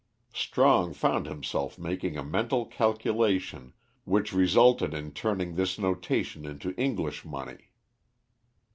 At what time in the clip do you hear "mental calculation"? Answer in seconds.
2.23-3.71